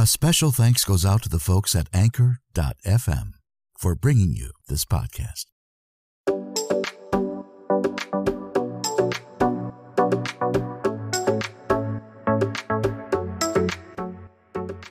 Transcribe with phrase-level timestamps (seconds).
[0.00, 3.34] A special thanks goes out to the folks at Anchor.fm
[3.78, 5.44] for bringing you this podcast.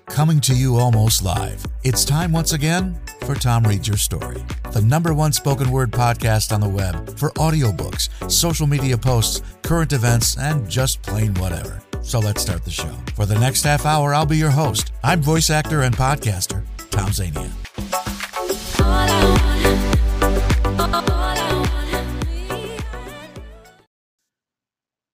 [0.06, 4.82] Coming to you almost live, it's time once again for Tom Reads Your Story, the
[4.82, 10.38] number one spoken word podcast on the web for audiobooks, social media posts, current events,
[10.38, 11.82] and just plain whatever.
[12.02, 12.96] So let's start the show.
[13.16, 14.92] For the next half hour, I'll be your host.
[15.04, 17.50] I'm voice actor and podcaster, Tom Zania.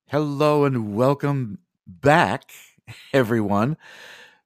[0.08, 2.52] Hello and welcome back,
[3.12, 3.76] everyone,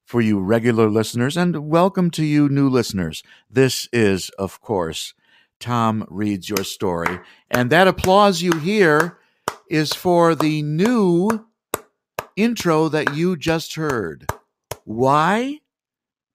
[0.02, 3.22] for you regular listeners, and welcome to you new listeners.
[3.48, 5.14] This is, of course,
[5.60, 7.20] Tom Reads Your Story.
[7.50, 9.18] And that applause you hear
[9.68, 11.46] is for the new
[12.42, 14.26] intro that you just heard.
[14.84, 15.58] Why?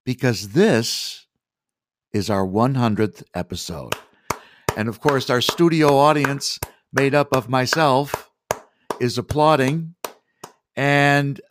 [0.06, 1.26] Because this
[2.14, 3.96] is our 100th episode.
[4.78, 6.60] And of course, our studio audience,
[6.94, 8.30] made up of myself,
[9.00, 9.96] is applauding.
[10.76, 11.42] And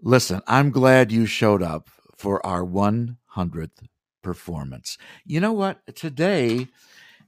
[0.00, 3.82] listen, I'm glad you showed up for our 100th
[4.22, 4.98] performance.
[5.24, 5.80] You know what?
[5.94, 6.68] Today,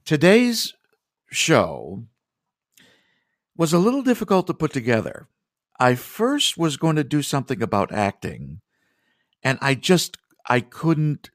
[0.05, 0.73] today's
[1.29, 2.03] show
[3.55, 5.27] was a little difficult to put together.
[5.81, 8.61] I first was going to do something about acting,
[9.41, 10.15] and I just
[10.47, 11.31] I couldn't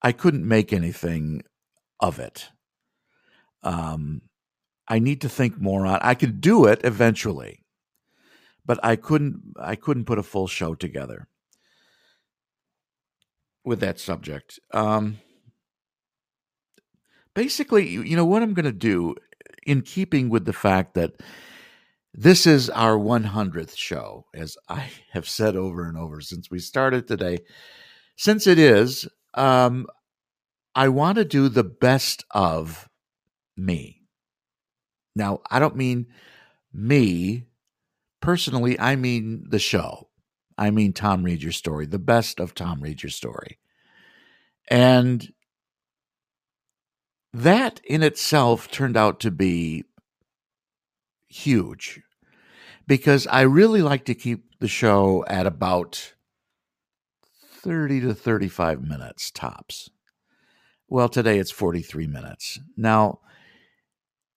[0.00, 1.42] I couldn't make anything
[1.98, 2.50] of it.
[3.64, 4.22] Um,
[4.86, 5.98] I need to think more on.
[6.02, 7.64] I could do it eventually,
[8.64, 9.54] but I couldn't.
[9.58, 11.26] I couldn't put a full show together
[13.64, 14.60] with that subject.
[14.72, 15.18] Um,
[17.34, 19.16] basically, you know what I'm going to do,
[19.66, 21.14] in keeping with the fact that
[22.12, 27.06] this is our 100th show, as I have said over and over since we started
[27.06, 27.38] today.
[28.16, 29.86] Since it is, um,
[30.74, 32.88] I want to do the best of
[33.56, 34.02] me.
[35.16, 36.06] Now, I don't mean
[36.72, 37.46] me
[38.20, 40.08] personally, I mean the show.
[40.56, 43.58] I mean Tom Read Your Story, the best of Tom Read Your Story.
[44.70, 45.32] And
[47.32, 49.84] that in itself turned out to be
[51.30, 52.02] huge
[52.86, 56.14] because I really like to keep the show at about
[57.62, 59.90] 30 to 35 minutes tops.
[60.88, 62.58] Well, today it's 43 minutes.
[62.76, 63.20] Now,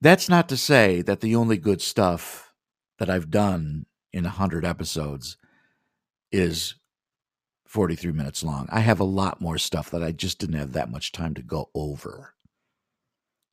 [0.01, 2.53] that's not to say that the only good stuff
[2.99, 5.37] that I've done in 100 episodes
[6.31, 6.75] is
[7.65, 8.67] 43 minutes long.
[8.71, 11.41] I have a lot more stuff that I just didn't have that much time to
[11.41, 12.35] go over.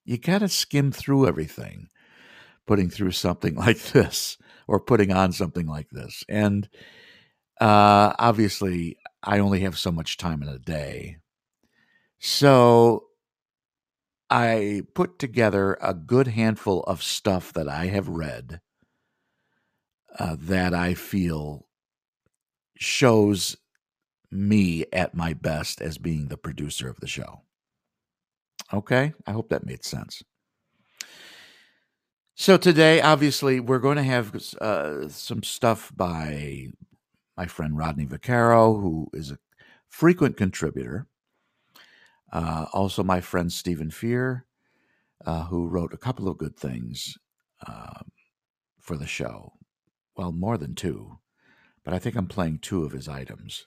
[0.04, 1.88] You got to skim through everything
[2.70, 4.38] putting through something like this
[4.68, 6.22] or putting on something like this.
[6.28, 6.68] And
[7.60, 11.16] uh, obviously, I only have so much time in a day.
[12.20, 13.06] So
[14.30, 18.60] I put together a good handful of stuff that I have read
[20.16, 21.66] uh, that I feel
[22.76, 23.56] shows
[24.30, 27.40] me at my best as being the producer of the show.
[28.72, 30.22] Okay, I hope that made sense.
[32.40, 36.68] So today, obviously, we're going to have uh, some stuff by
[37.36, 39.38] my friend Rodney Vaccaro, who is a
[39.90, 41.06] frequent contributor.
[42.32, 44.46] Uh, also, my friend Stephen Fear,
[45.26, 47.18] uh, who wrote a couple of good things
[47.68, 48.10] um,
[48.80, 49.52] for the show.
[50.16, 51.18] Well, more than two,
[51.84, 53.66] but I think I'm playing two of his items.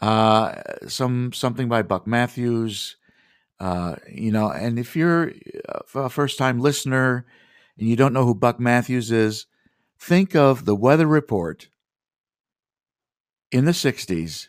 [0.00, 0.56] Uh,
[0.88, 2.96] some something by Buck Matthews,
[3.60, 5.34] uh, you know, and if you're
[5.94, 7.26] a first time listener
[7.80, 9.46] and you don't know who Buck Matthews is,
[9.98, 11.70] think of the weather report
[13.50, 14.48] in the 60s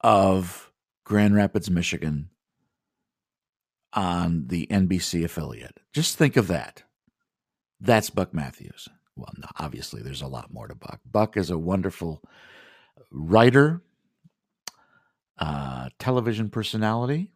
[0.00, 0.72] of
[1.04, 2.30] Grand Rapids, Michigan
[3.92, 5.80] on the NBC affiliate.
[5.92, 6.84] Just think of that.
[7.80, 8.88] That's Buck Matthews.
[9.16, 11.00] Well, no, obviously, there's a lot more to Buck.
[11.10, 12.22] Buck is a wonderful
[13.10, 13.82] writer,
[15.38, 17.32] uh, television personality,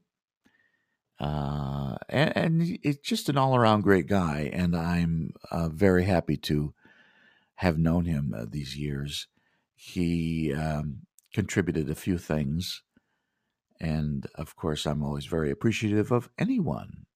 [1.20, 4.50] uh, and, and it's just an all around great guy.
[4.52, 6.74] And I'm uh, very happy to
[7.56, 9.28] have known him uh, these years.
[9.74, 12.82] He um, contributed a few things.
[13.80, 17.06] And of course, I'm always very appreciative of anyone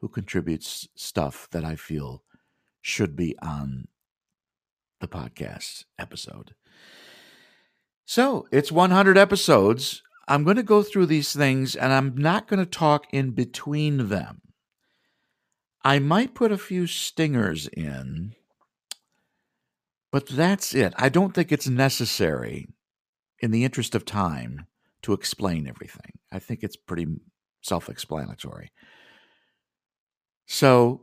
[0.00, 2.22] who contributes stuff that I feel
[2.80, 3.88] should be on
[5.00, 6.54] the podcast episode.
[8.04, 10.02] So it's 100 episodes.
[10.28, 14.08] I'm going to go through these things and I'm not going to talk in between
[14.10, 14.42] them.
[15.84, 18.34] I might put a few stingers in
[20.10, 20.94] But that's it.
[20.96, 22.68] I don't think it's necessary,
[23.40, 24.66] in the interest of time,
[25.02, 26.12] to explain everything.
[26.32, 27.06] I think it's pretty
[27.62, 28.72] self explanatory.
[30.46, 31.02] So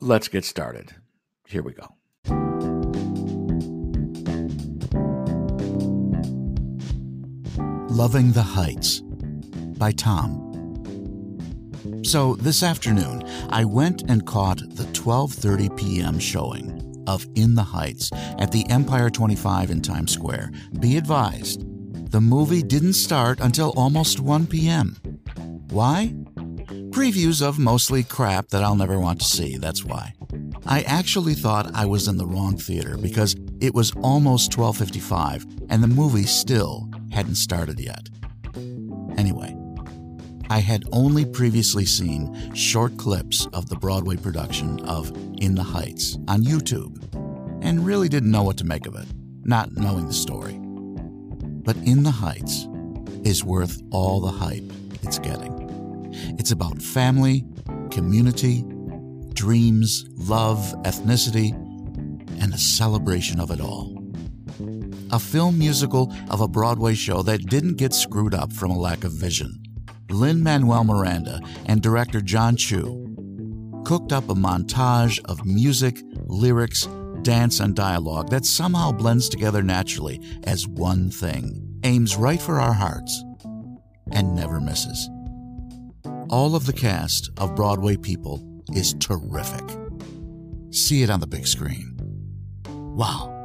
[0.00, 0.96] let's get started.
[1.46, 1.88] Here we go.
[7.96, 9.00] Loving the Heights
[9.78, 10.28] by Tom.
[12.04, 16.18] So this afternoon, I went and caught the 12:30 p.m.
[16.18, 20.52] showing of In the Heights at the Empire 25 in Times Square.
[20.78, 21.62] Be advised,
[22.12, 24.96] the movie didn't start until almost 1 p.m.
[25.70, 26.12] Why?
[26.90, 30.12] Previews of mostly crap that I'll never want to see, that's why.
[30.66, 35.82] I actually thought I was in the wrong theater because it was almost 12:55 and
[35.82, 38.10] the movie still hadn't started yet.
[39.16, 39.56] Anyway,
[40.50, 45.10] I had only previously seen short clips of the Broadway production of
[45.40, 47.02] In the Heights on YouTube
[47.62, 49.06] and really didn't know what to make of it,
[49.44, 50.58] not knowing the story.
[50.60, 52.68] But In the Heights
[53.24, 54.70] is worth all the hype
[55.02, 56.12] it's getting.
[56.38, 57.46] It's about family,
[57.90, 58.62] community,
[59.32, 61.54] dreams, love, ethnicity,
[62.42, 63.95] and a celebration of it all.
[65.12, 69.04] A film musical of a Broadway show that didn't get screwed up from a lack
[69.04, 69.62] of vision.
[70.10, 73.02] Lin Manuel Miranda and director Jon Chu
[73.84, 76.88] cooked up a montage of music, lyrics,
[77.22, 82.72] dance, and dialogue that somehow blends together naturally as one thing, aims right for our
[82.72, 83.24] hearts,
[84.10, 85.08] and never misses.
[86.30, 88.42] All of the cast of Broadway People
[88.74, 89.64] is terrific.
[90.70, 91.96] See it on the big screen.
[92.66, 93.35] Wow.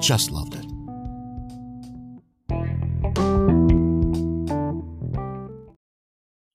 [0.00, 0.64] Just loved it.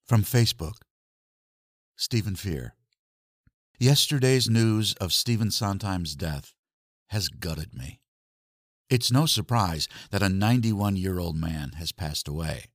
[0.04, 0.74] From Facebook,
[1.96, 2.74] Stephen Fear.
[3.78, 6.54] Yesterday's news of Stephen Sondheim's death
[7.10, 8.00] has gutted me.
[8.90, 12.66] It's no surprise that a 91 year old man has passed away.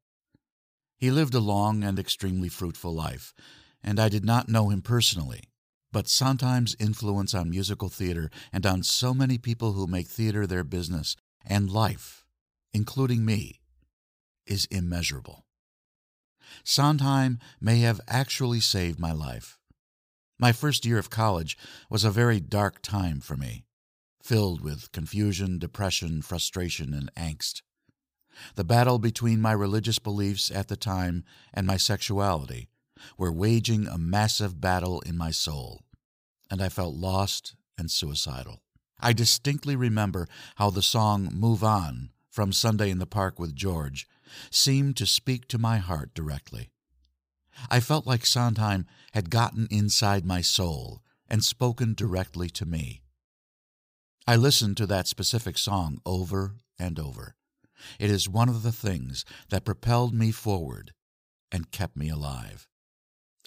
[0.96, 3.34] He lived a long and extremely fruitful life,
[3.84, 5.51] and I did not know him personally.
[5.92, 10.64] But Sondheim's influence on musical theater and on so many people who make theater their
[10.64, 11.16] business
[11.46, 12.26] and life,
[12.74, 13.60] including me,
[14.46, 15.46] is immeasurable.
[16.64, 19.58] Sondheim may have actually saved my life.
[20.40, 21.58] My first year of college
[21.90, 23.66] was a very dark time for me,
[24.24, 27.62] filled with confusion, depression, frustration, and angst.
[28.56, 32.70] The battle between my religious beliefs at the time and my sexuality
[33.18, 35.82] were waging a massive battle in my soul,
[36.50, 38.62] and I felt lost and suicidal.
[39.00, 44.08] I distinctly remember how the song Move On from Sunday in the Park with George
[44.50, 46.70] seemed to speak to my heart directly.
[47.70, 53.02] I felt like Sondheim had gotten inside my soul and spoken directly to me.
[54.28, 57.36] I listened to that specific song over and over.
[58.00, 60.94] It is one of the things that propelled me forward
[61.52, 62.68] and kept me alive.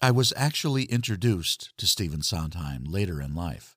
[0.02, 3.76] I was actually introduced to Stephen Sondheim later in life.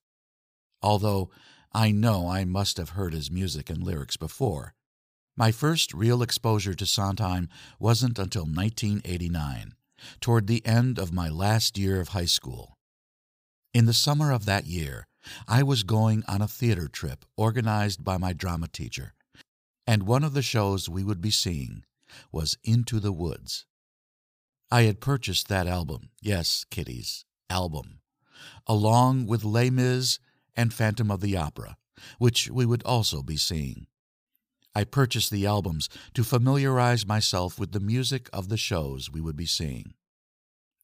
[0.82, 1.30] Although
[1.74, 4.74] I know I must have heard his music and lyrics before,
[5.36, 7.50] my first real exposure to Sondheim
[7.80, 9.76] wasn't until 1989,
[10.20, 12.78] toward the end of my last year of high school.
[13.74, 15.08] In the summer of that year,
[15.48, 19.14] I was going on a theater trip organized by my drama teacher
[19.88, 21.84] and one of the shows we would be seeing
[22.32, 23.66] was Into the Woods.
[24.70, 28.02] I had purchased that album, yes, kiddies, album,
[28.68, 30.20] along with Les Mis
[30.56, 31.78] and Phantom of the Opera,
[32.18, 33.88] which we would also be seeing.
[34.76, 39.38] I purchased the albums to familiarize myself with the music of the shows we would
[39.38, 39.94] be seeing.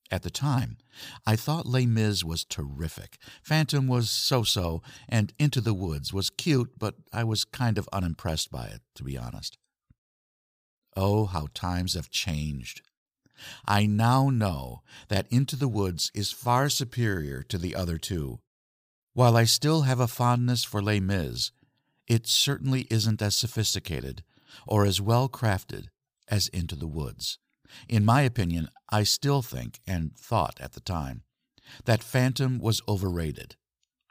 [0.09, 0.77] At the time,
[1.25, 3.17] I thought Les Mis was terrific.
[3.43, 7.89] Phantom was so so, and Into the Woods was cute, but I was kind of
[7.91, 9.57] unimpressed by it, to be honest.
[10.95, 12.81] Oh, how times have changed.
[13.67, 18.39] I now know that Into the Woods is far superior to the other two.
[19.13, 21.51] While I still have a fondness for Les Mis,
[22.07, 24.23] it certainly isn't as sophisticated
[24.67, 25.87] or as well crafted
[26.27, 27.37] as Into the Woods.
[27.87, 31.23] In my opinion, I still think, and thought at the time,
[31.85, 33.55] that Phantom was overrated.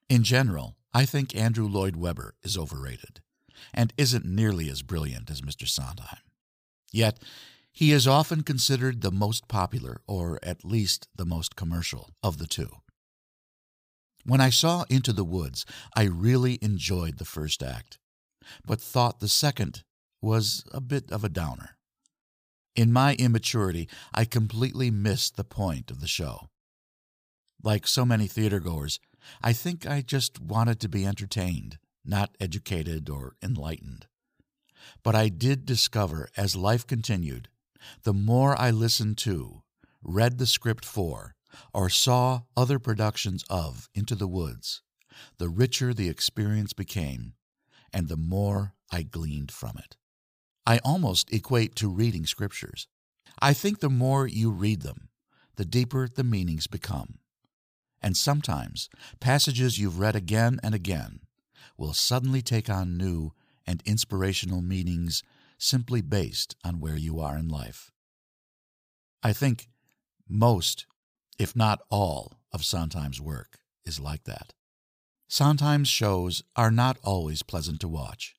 [0.08, 3.20] In general, I think Andrew Lloyd Webber is overrated
[3.72, 5.66] and isn't nearly as brilliant as Mr.
[5.66, 6.18] Sondheim.
[6.92, 7.18] Yet,
[7.72, 12.46] he is often considered the most popular, or at least the most commercial, of the
[12.46, 12.68] two.
[14.24, 15.64] When I saw Into the Woods,
[15.96, 17.98] I really enjoyed the first act,
[18.64, 19.82] but thought the second
[20.20, 21.76] was a bit of a downer.
[22.76, 26.48] In my immaturity, I completely missed the point of the show.
[27.62, 28.98] Like so many theatergoers,
[29.42, 34.06] I think I just wanted to be entertained, not educated or enlightened.
[35.02, 37.48] But I did discover as life continued,
[38.02, 39.62] the more I listened to,
[40.02, 41.34] read the script for,
[41.72, 44.82] or saw other productions of Into the Woods,
[45.38, 47.34] the richer the experience became,
[47.92, 49.96] and the more I gleaned from it.
[50.66, 52.86] I almost equate to reading scriptures.
[53.40, 55.08] I think the more you read them,
[55.56, 57.18] the deeper the meanings become.
[58.00, 58.88] And sometimes
[59.20, 61.20] passages you've read again and again
[61.76, 63.32] will suddenly take on new
[63.66, 65.22] and inspirational meanings
[65.62, 67.92] simply based on where you are in life.
[69.22, 69.68] I think
[70.28, 70.86] most,
[71.38, 74.54] if not all, of Sondheim's work is like that.
[75.28, 78.34] Sondheim's shows are not always pleasant to watch,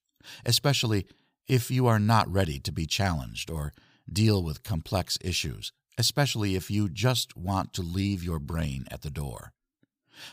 [0.45, 1.07] especially
[1.47, 3.73] if you are not ready to be challenged or
[4.11, 9.09] deal with complex issues, especially if you just want to leave your brain at the
[9.09, 9.53] door.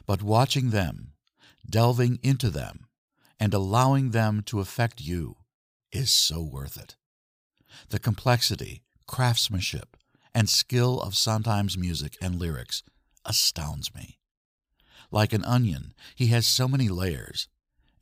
[0.07, 1.13] But watching them,
[1.69, 2.87] delving into them,
[3.39, 5.37] and allowing them to affect you
[5.93, 6.97] is so worth it.
[7.89, 9.97] The complexity, craftsmanship,
[10.35, 12.83] and skill of Sondheim's music and lyrics
[13.25, 14.19] astounds me.
[15.11, 17.49] Like an onion, he has so many layers,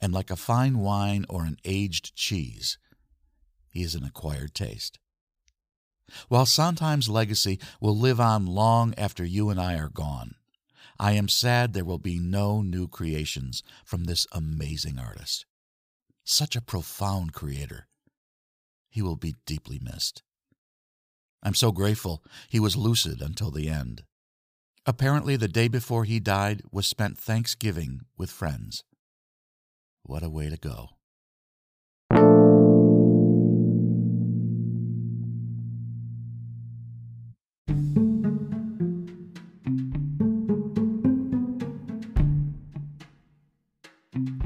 [0.00, 2.78] and like a fine wine or an aged cheese,
[3.70, 4.98] he is an acquired taste.
[6.28, 10.34] While Sondheim's legacy will live on long after you and I are gone,
[10.98, 15.46] I am sad there will be no new creations from this amazing artist.
[16.30, 17.88] Such a profound creator.
[18.90, 20.22] He will be deeply missed.
[21.42, 24.02] I'm so grateful he was lucid until the end.
[24.84, 28.84] Apparently, the day before he died was spent Thanksgiving with friends.
[30.02, 30.90] What a way to go.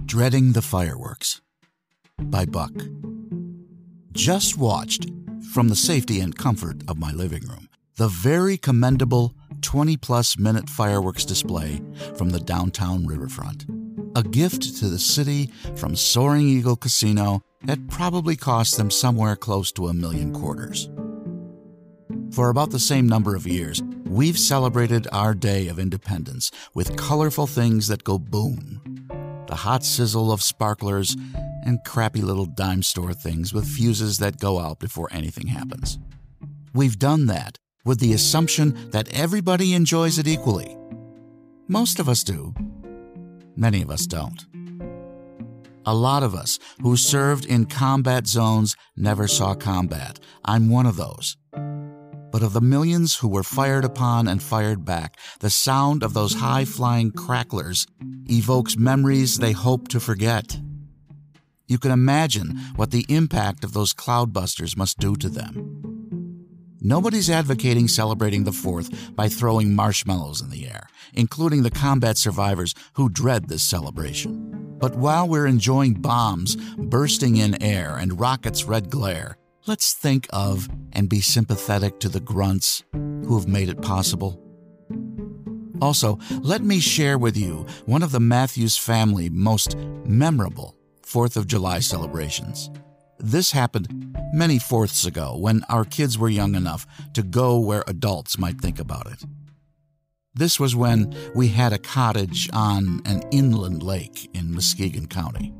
[0.06, 1.40] Dreading the Fireworks
[2.18, 2.72] by Buck.
[4.12, 5.10] Just watched,
[5.52, 10.68] from the safety and comfort of my living room, the very commendable 20 plus minute
[10.68, 11.80] fireworks display
[12.16, 13.66] from the downtown riverfront.
[14.16, 19.72] A gift to the city from Soaring Eagle Casino that probably cost them somewhere close
[19.72, 20.90] to a million quarters.
[22.32, 27.46] For about the same number of years, we've celebrated our day of independence with colorful
[27.46, 28.80] things that go boom
[29.48, 31.14] the hot sizzle of sparklers,
[31.62, 35.98] and crappy little dime store things with fuses that go out before anything happens.
[36.74, 40.76] We've done that with the assumption that everybody enjoys it equally.
[41.68, 42.54] Most of us do,
[43.56, 44.44] many of us don't.
[45.84, 50.20] A lot of us who served in combat zones never saw combat.
[50.44, 51.36] I'm one of those.
[52.30, 56.34] But of the millions who were fired upon and fired back, the sound of those
[56.34, 57.86] high flying cracklers
[58.30, 60.56] evokes memories they hope to forget.
[61.72, 65.54] You can imagine what the impact of those cloudbusters must do to them.
[66.82, 72.74] Nobody's advocating celebrating the 4th by throwing marshmallows in the air, including the combat survivors
[72.92, 74.76] who dread this celebration.
[74.78, 80.68] But while we're enjoying bombs bursting in air and rockets' red glare, let's think of
[80.92, 84.38] and be sympathetic to the grunts who have made it possible.
[85.80, 89.74] Also, let me share with you one of the Matthews family most
[90.04, 90.76] memorable
[91.12, 92.70] 4th of July celebrations.
[93.18, 98.38] This happened many fourths ago when our kids were young enough to go where adults
[98.38, 99.22] might think about it.
[100.34, 105.52] This was when we had a cottage on an inland lake in Muskegon County.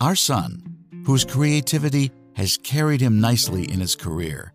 [0.00, 0.62] Our son,
[1.04, 4.52] whose creativity has carried him nicely in his career,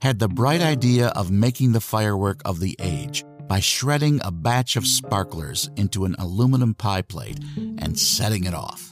[0.00, 4.76] had the bright idea of making the firework of the age by shredding a batch
[4.76, 8.87] of sparklers into an aluminum pie plate and setting it off.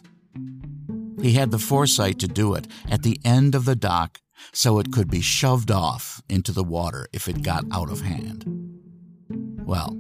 [1.20, 4.20] He had the foresight to do it at the end of the dock
[4.52, 8.44] so it could be shoved off into the water if it got out of hand.
[9.64, 9.96] Well,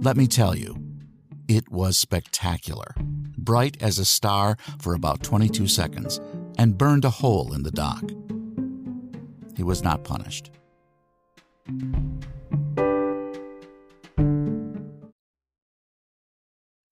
[0.00, 0.76] let me tell you,
[1.48, 2.94] it was spectacular,
[3.36, 6.20] bright as a star for about 22 seconds,
[6.56, 8.04] and burned a hole in the dock.
[9.56, 10.50] He was not punished.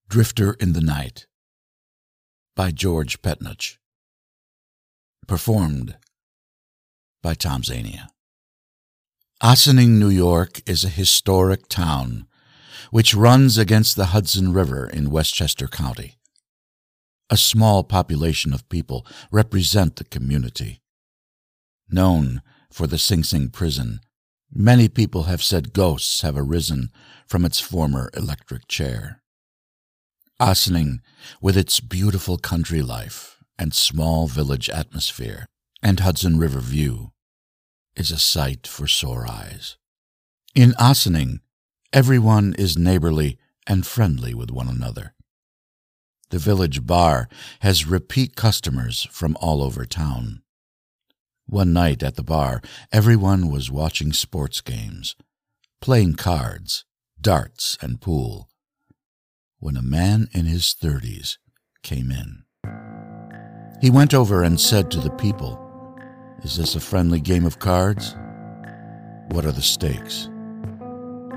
[0.09, 1.27] Drifter in the Night
[2.57, 3.79] by George Petnich.
[5.27, 5.97] Performed
[7.23, 8.09] by Tom Zania.
[9.43, 12.27] Ossining, New York is a historic town
[12.91, 16.17] which runs against the Hudson River in Westchester County.
[17.29, 20.81] A small population of people represent the community.
[21.91, 23.99] Known for the Sing Sing prison,
[24.53, 26.91] many people have said ghosts have arisen
[27.27, 29.24] from its former electric chair.
[30.41, 31.01] Ossining,
[31.41, 35.47] with its beautiful country life and small village atmosphere
[35.81, 37.13] and Hudson River view,
[37.95, 39.77] is a sight for sore eyes.
[40.53, 41.39] In Ossining,
[41.93, 43.39] everyone is neighborly
[43.69, 45.15] and friendly with one another.
[46.31, 47.29] The village bar
[47.61, 50.43] has repeat customers from all over town.
[51.47, 52.61] One night at the bar,
[52.91, 55.15] everyone was watching sports games,
[55.81, 56.85] playing cards,
[57.21, 58.49] darts, and pool,
[59.65, 61.39] when a man in his thirties
[61.83, 62.45] came in.
[63.81, 65.59] He went over and said to the people,
[66.43, 68.15] Is this a friendly game of cards?
[69.31, 70.29] What are the stakes?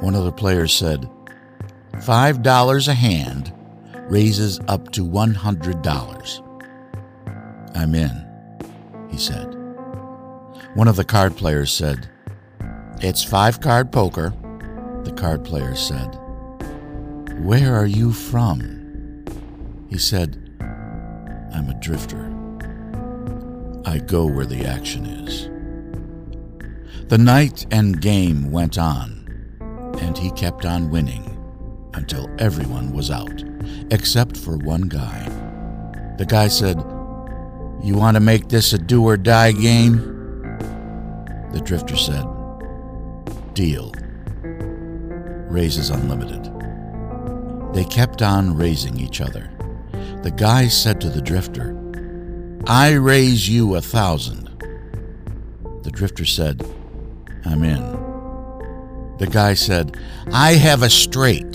[0.01, 1.09] One of the players said,
[2.03, 3.53] Five dollars a hand
[4.09, 6.41] raises up to one hundred dollars.
[7.75, 8.11] I'm in,
[9.09, 9.55] he said.
[10.73, 12.09] One of the card players said,
[12.99, 14.33] It's five card poker.
[15.05, 16.19] The card player said,
[17.39, 19.23] Where are you from?
[19.89, 20.37] He said,
[21.53, 22.33] I'm a drifter.
[23.85, 25.47] I go where the action is.
[27.09, 29.57] The night and game went on,
[30.01, 31.37] and he kept on winning
[31.93, 33.43] until everyone was out,
[33.91, 35.23] except for one guy.
[36.17, 36.77] The guy said,
[37.83, 39.97] You want to make this a do or die game?
[41.51, 42.25] The drifter said,
[43.53, 43.93] Deal.
[45.49, 46.51] Raises unlimited.
[47.77, 49.51] They kept on raising each other.
[50.23, 51.77] The guy said to the drifter,
[52.65, 54.45] I raise you a thousand.
[55.83, 56.67] The drifter said,
[57.45, 57.83] I'm in.
[59.19, 59.95] The guy said,
[60.33, 61.51] I have a straight.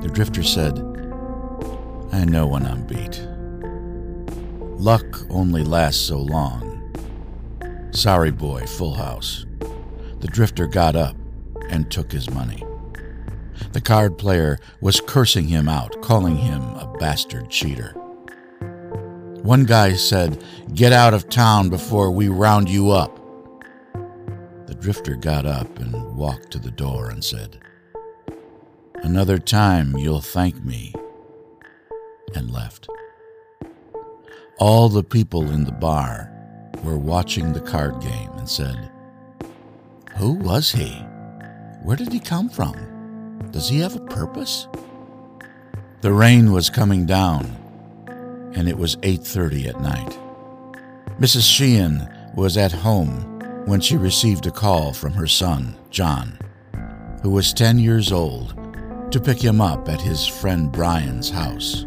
[0.00, 0.78] The drifter said,
[2.12, 3.20] I know when I'm beat.
[4.80, 6.94] Luck only lasts so long.
[7.90, 9.44] Sorry, boy, full house.
[10.20, 11.16] The drifter got up
[11.68, 12.62] and took his money.
[13.72, 17.92] The card player was cursing him out, calling him a bastard cheater.
[19.42, 20.42] One guy said,
[20.74, 23.18] Get out of town before we round you up.
[24.66, 27.58] The drifter got up and walked to the door and said,
[28.96, 30.92] Another time you'll thank me,
[32.34, 32.88] and left.
[34.58, 36.32] All the people in the bar
[36.82, 38.90] were watching the card game and said,
[40.16, 40.90] Who was he?
[41.82, 42.87] Where did he come from?
[43.50, 44.68] Does he have a purpose?
[46.02, 47.56] The rain was coming down,
[48.54, 50.18] and it was 8:30 at night.
[51.18, 51.50] Mrs.
[51.50, 56.38] Sheehan was at home when she received a call from her son, John,
[57.22, 58.54] who was 10 years old
[59.10, 61.84] to pick him up at his friend Brian's house.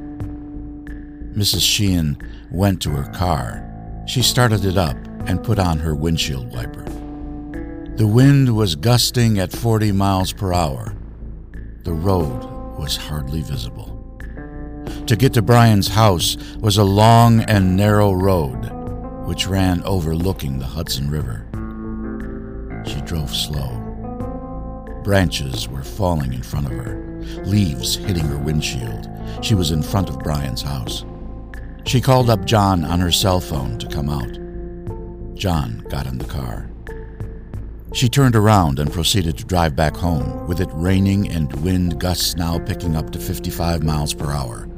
[1.33, 1.61] Mrs.
[1.61, 2.17] Sheehan
[2.51, 3.63] went to her car.
[4.07, 4.97] She started it up
[5.27, 6.83] and put on her windshield wiper.
[7.95, 10.93] The wind was gusting at 40 miles per hour.
[11.83, 13.97] The road was hardly visible.
[15.07, 18.69] To get to Brian's house was a long and narrow road
[19.25, 21.47] which ran overlooking the Hudson River.
[22.85, 23.77] She drove slow.
[25.03, 27.01] Branches were falling in front of her
[27.45, 29.07] leaves hitting her windshield.
[29.41, 31.05] She was in front of Brian's house.
[31.85, 34.37] She called up John on her cell phone to come out.
[35.35, 36.70] John got in the car.
[37.93, 42.35] She turned around and proceeded to drive back home, with it raining and wind gusts
[42.35, 44.69] now picking up to 55 miles per hour.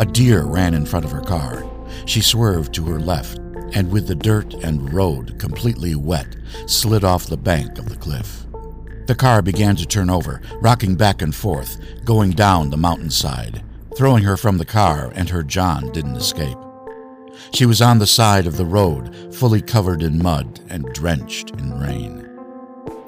[0.00, 1.64] A deer ran in front of her car.
[2.04, 3.38] She swerved to her left
[3.74, 8.44] and, with the dirt and road completely wet, slid off the bank of the cliff.
[9.06, 13.62] The car began to turn over, rocking back and forth, going down the mountainside,
[13.96, 16.58] throwing her from the car, and her John didn't escape.
[17.52, 21.78] She was on the side of the road, fully covered in mud and drenched in
[21.78, 22.27] rain.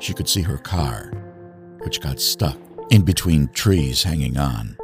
[0.00, 1.12] She could see her car,
[1.82, 2.58] which got stuck
[2.90, 4.76] in between trees hanging on.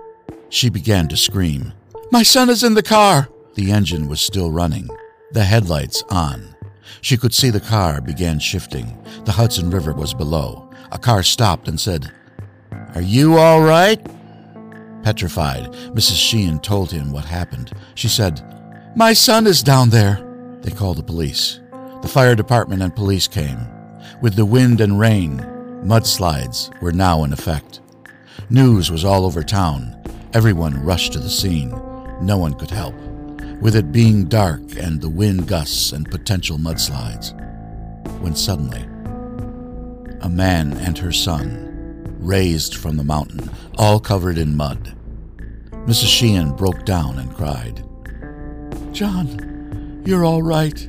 [0.51, 1.73] She began to scream,
[2.13, 3.29] My son is in the car!
[3.55, 4.89] The engine was still running,
[5.33, 6.55] the headlights on.
[7.01, 9.03] She could see the car began shifting.
[9.25, 10.71] The Hudson River was below.
[10.93, 12.13] A car stopped and said,
[12.95, 13.99] Are you all right?
[15.03, 16.17] Petrified, Mrs.
[16.17, 17.73] Sheehan told him what happened.
[17.95, 18.43] She said,
[18.95, 20.23] My son is down there.
[20.61, 21.61] They called the police.
[22.03, 23.59] The fire department and police came.
[24.23, 25.39] With the wind and rain,
[25.85, 27.81] mudslides were now in effect.
[28.49, 29.95] News was all over town.
[30.33, 31.71] Everyone rushed to the scene.
[32.23, 32.95] No one could help,
[33.61, 37.35] with it being dark and the wind gusts and potential mudslides.
[38.23, 38.83] When suddenly,
[40.23, 44.97] a man and her son, raised from the mountain, all covered in mud.
[45.71, 46.07] Mrs.
[46.07, 47.85] Sheehan broke down and cried,
[48.95, 50.89] John, you're all right.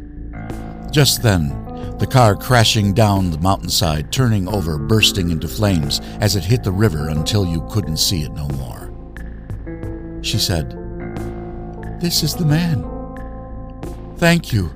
[0.92, 1.67] Just then,
[2.00, 6.72] the car crashing down the mountainside, turning over, bursting into flames as it hit the
[6.72, 8.94] river until you couldn't see it no more.
[10.22, 10.72] She said,
[12.00, 12.84] This is the man.
[14.18, 14.68] Thank you.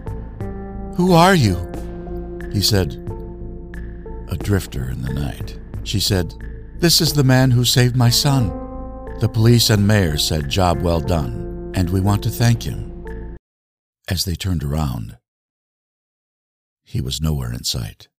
[0.96, 1.56] Who are you?
[2.52, 2.94] He said,
[4.30, 5.60] A drifter in the night.
[5.84, 6.34] She said,
[6.80, 8.50] This is the man who saved my son.
[9.20, 13.38] The police and mayor said, Job well done, and we want to thank him.
[14.10, 15.18] As they turned around,
[16.92, 18.10] he was nowhere in sight.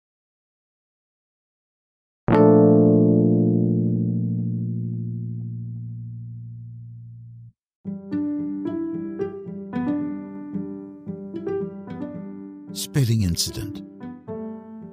[12.73, 13.83] Spitting Incident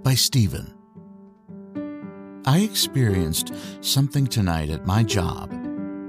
[0.04, 0.74] by Stephen.
[2.46, 5.52] I experienced something tonight at my job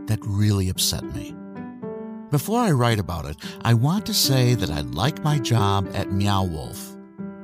[0.09, 1.33] that really upset me.
[2.33, 6.11] Before I write about it, I want to say that I like my job at
[6.11, 6.90] Meow Wolf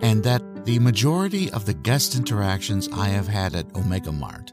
[0.00, 4.52] and that the majority of the guest interactions I have had at Omega Mart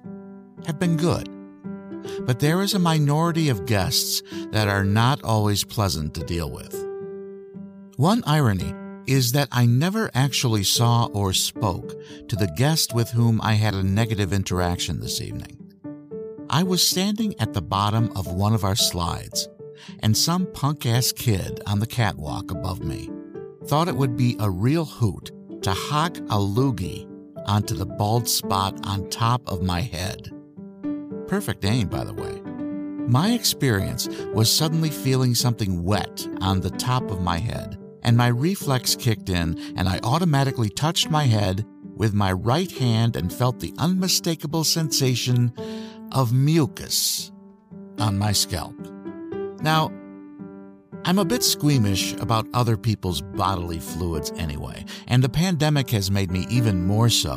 [0.66, 1.30] have been good.
[2.26, 6.74] But there is a minority of guests that are not always pleasant to deal with.
[7.98, 8.74] One irony
[9.08, 11.94] is that I never actually saw or spoke
[12.28, 15.60] to the guest with whom I had a negative interaction this evening.
[16.50, 19.48] I was standing at the bottom of one of our slides,
[20.00, 23.10] and some punk ass kid on the catwalk above me
[23.66, 25.32] thought it would be a real hoot
[25.64, 27.08] to hock a loogie
[27.46, 30.30] onto the bald spot on top of my head.
[31.28, 32.42] Perfect aim, by the way.
[33.08, 38.28] My experience was suddenly feeling something wet on the top of my head and my
[38.28, 43.60] reflex kicked in, and I automatically touched my head with my right hand and felt
[43.60, 45.54] the unmistakable sensation
[46.12, 47.32] of mucus
[47.98, 48.76] on my scalp.
[49.62, 49.92] Now,
[51.06, 56.32] I'm a bit squeamish about other people's bodily fluids anyway, and the pandemic has made
[56.32, 57.36] me even more so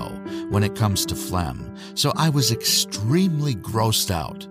[0.50, 4.46] when it comes to phlegm, so I was extremely grossed out.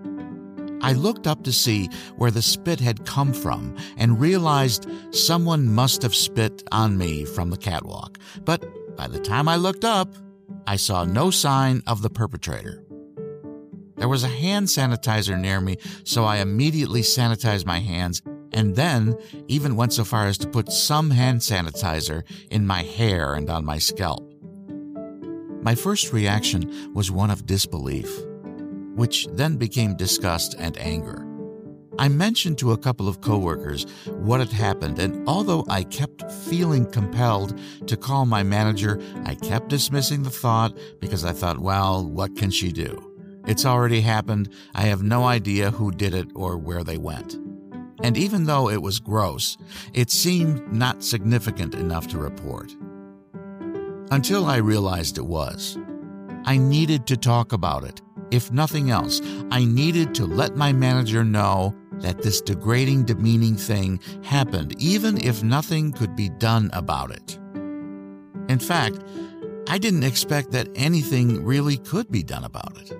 [0.82, 6.02] I looked up to see where the spit had come from and realized someone must
[6.02, 8.18] have spit on me from the catwalk.
[8.44, 10.14] But by the time I looked up,
[10.66, 12.84] I saw no sign of the perpetrator.
[13.96, 18.20] There was a hand sanitizer near me, so I immediately sanitized my hands
[18.56, 19.16] and then
[19.46, 23.64] even went so far as to put some hand sanitizer in my hair and on
[23.64, 24.32] my scalp.
[25.62, 28.10] My first reaction was one of disbelief
[28.96, 31.22] which then became disgust and anger.
[31.98, 36.90] I mentioned to a couple of coworkers what had happened, and although I kept feeling
[36.90, 42.36] compelled to call my manager, I kept dismissing the thought because I thought, well, what
[42.36, 43.02] can she do?
[43.46, 44.50] It's already happened.
[44.74, 47.38] I have no idea who did it or where they went.
[48.02, 49.56] And even though it was gross,
[49.92, 52.74] it seemed not significant enough to report.
[54.10, 55.78] Until I realized it was.
[56.44, 61.24] I needed to talk about it if nothing else, I needed to let my manager
[61.24, 67.38] know that this degrading, demeaning thing happened, even if nothing could be done about it.
[68.48, 68.98] In fact,
[69.68, 72.92] I didn't expect that anything really could be done about it.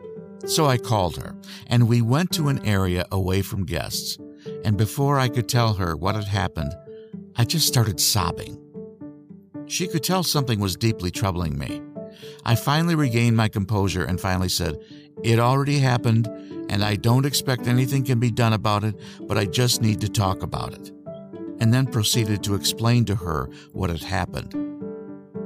[0.48, 1.34] So I called her,
[1.66, 4.18] and we went to an area away from guests.
[4.64, 6.74] And before I could tell her what had happened,
[7.36, 8.58] I just started sobbing.
[9.66, 11.82] She could tell something was deeply troubling me.
[12.44, 14.78] I finally regained my composure and finally said,
[15.22, 16.26] It already happened,
[16.70, 20.08] and I don't expect anything can be done about it, but I just need to
[20.08, 20.92] talk about it.
[21.58, 24.54] And then proceeded to explain to her what had happened.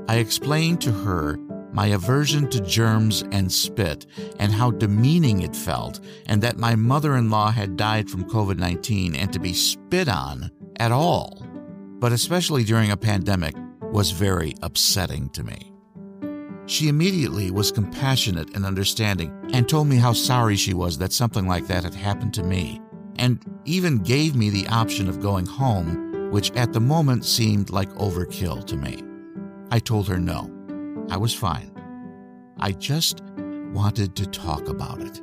[0.09, 1.39] I explained to her
[1.73, 4.07] my aversion to germs and spit,
[4.39, 8.59] and how demeaning it felt, and that my mother in law had died from COVID
[8.59, 11.45] 19, and to be spit on at all,
[11.99, 13.55] but especially during a pandemic,
[13.93, 15.73] was very upsetting to me.
[16.67, 21.49] She immediately was compassionate and understanding and told me how sorry she was that something
[21.49, 22.81] like that had happened to me,
[23.17, 27.91] and even gave me the option of going home, which at the moment seemed like
[27.95, 29.03] overkill to me.
[29.73, 30.60] I told her no.
[31.11, 31.73] I was fine.
[32.59, 33.23] I just
[33.73, 35.21] wanted to talk about it.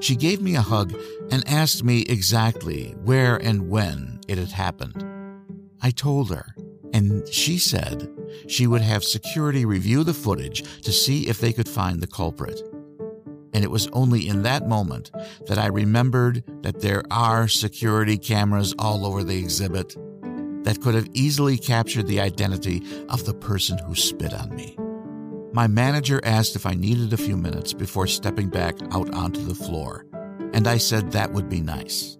[0.00, 0.94] She gave me a hug
[1.30, 5.02] and asked me exactly where and when it had happened.
[5.80, 6.54] I told her,
[6.92, 8.10] and she said
[8.48, 12.60] she would have security review the footage to see if they could find the culprit.
[13.54, 15.10] And it was only in that moment
[15.46, 19.96] that I remembered that there are security cameras all over the exhibit
[20.64, 24.76] that could have easily captured the identity of the person who spit on me.
[25.52, 29.54] My manager asked if I needed a few minutes before stepping back out onto the
[29.54, 30.06] floor,
[30.54, 32.16] and I said that would be nice.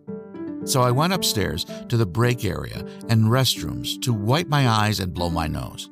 [0.64, 5.14] So I went upstairs to the break area and restrooms to wipe my eyes and
[5.14, 5.90] blow my nose.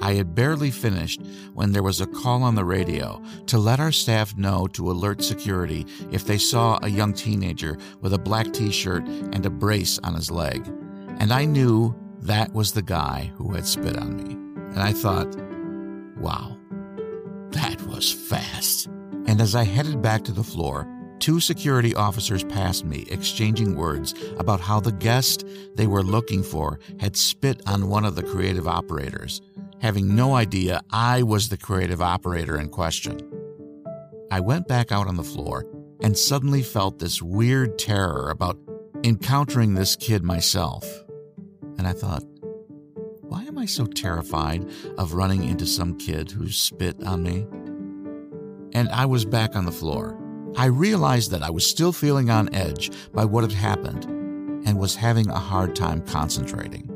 [0.00, 1.20] I had barely finished
[1.54, 5.22] when there was a call on the radio to let our staff know to alert
[5.22, 9.98] security if they saw a young teenager with a black t shirt and a brace
[10.04, 10.64] on his leg.
[11.18, 14.32] And I knew that was the guy who had spit on me.
[14.72, 15.36] And I thought,
[16.18, 16.56] wow,
[17.50, 18.86] that was fast.
[19.26, 20.86] And as I headed back to the floor,
[21.18, 26.78] two security officers passed me, exchanging words about how the guest they were looking for
[27.00, 29.40] had spit on one of the creative operators,
[29.80, 33.20] having no idea I was the creative operator in question.
[34.30, 35.66] I went back out on the floor
[36.00, 38.58] and suddenly felt this weird terror about
[39.02, 40.84] encountering this kid myself.
[41.78, 42.24] And I thought,
[43.22, 47.46] why am I so terrified of running into some kid who spit on me?
[48.72, 50.18] And I was back on the floor.
[50.56, 54.04] I realized that I was still feeling on edge by what had happened
[54.66, 56.90] and was having a hard time concentrating.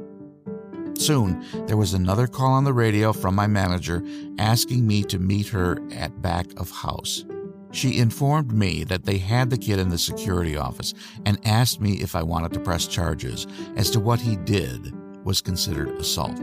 [0.98, 4.02] Soon, there was another call on the radio from my manager
[4.38, 7.24] asking me to meet her at back of house.
[7.72, 10.92] She informed me that they had the kid in the security office
[11.24, 14.92] and asked me if I wanted to press charges as to what he did
[15.24, 16.38] was considered assault.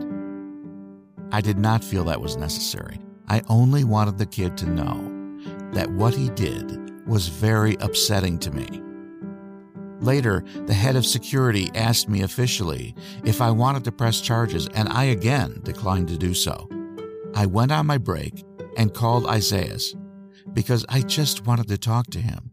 [1.32, 3.00] I did not feel that was necessary.
[3.28, 5.38] I only wanted the kid to know
[5.72, 8.82] that what he did was very upsetting to me.
[10.00, 14.90] Later, the head of security asked me officially if I wanted to press charges, and
[14.90, 16.68] I again declined to do so.
[17.36, 18.44] I went on my break
[18.78, 19.96] and called Isaias
[20.60, 22.52] because I just wanted to talk to him.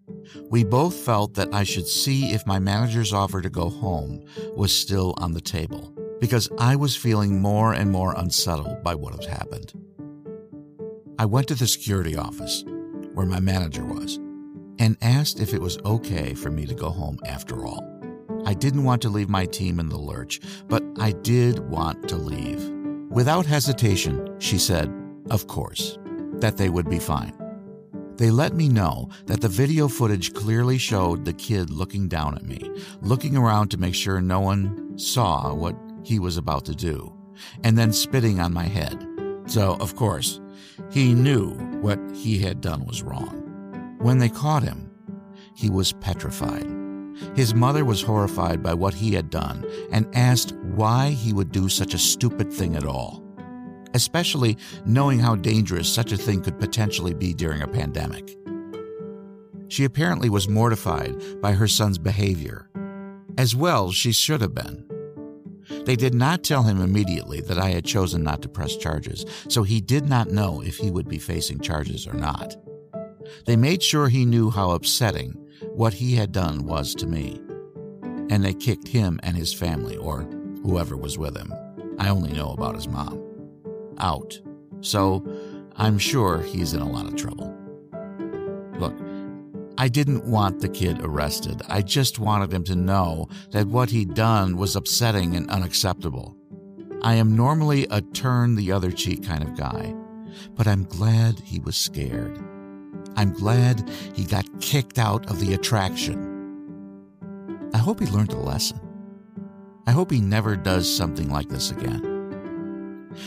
[0.48, 4.72] We both felt that I should see if my manager's offer to go home was
[4.72, 9.24] still on the table because I was feeling more and more unsettled by what had
[9.24, 9.72] happened.
[11.18, 12.62] I went to the security office,
[13.14, 14.20] where my manager was,
[14.78, 17.84] and asked if it was okay for me to go home after all.
[18.44, 20.38] I didn't want to leave my team in the lurch,
[20.68, 22.70] but I did want to leave.
[23.10, 24.94] Without hesitation, she said,
[25.28, 25.98] of course,
[26.34, 27.36] that they would be fine.
[28.16, 32.44] They let me know that the video footage clearly showed the kid looking down at
[32.44, 32.70] me,
[33.02, 37.12] looking around to make sure no one saw what he was about to do,
[37.62, 39.06] and then spitting on my head.
[39.46, 40.40] So, of course,
[40.90, 41.50] he knew
[41.80, 43.96] what he had done was wrong.
[43.98, 44.90] When they caught him,
[45.54, 46.66] he was petrified.
[47.34, 51.68] His mother was horrified by what he had done and asked why he would do
[51.68, 53.22] such a stupid thing at all,
[53.96, 58.36] especially knowing how dangerous such a thing could potentially be during a pandemic.
[59.68, 62.68] She apparently was mortified by her son's behavior.
[63.38, 64.84] As well, she should have been.
[65.84, 69.62] They did not tell him immediately that I had chosen not to press charges, so
[69.62, 72.54] he did not know if he would be facing charges or not.
[73.46, 75.32] They made sure he knew how upsetting
[75.74, 77.40] what he had done was to me.
[78.30, 80.22] And they kicked him and his family, or
[80.62, 81.52] whoever was with him.
[81.98, 83.25] I only know about his mom.
[83.98, 84.38] Out.
[84.80, 85.24] So
[85.76, 87.56] I'm sure he's in a lot of trouble.
[88.78, 88.94] Look,
[89.78, 91.62] I didn't want the kid arrested.
[91.68, 96.36] I just wanted him to know that what he'd done was upsetting and unacceptable.
[97.02, 99.94] I am normally a turn the other cheek kind of guy,
[100.54, 102.38] but I'm glad he was scared.
[103.16, 106.32] I'm glad he got kicked out of the attraction.
[107.74, 108.80] I hope he learned a lesson.
[109.86, 112.15] I hope he never does something like this again.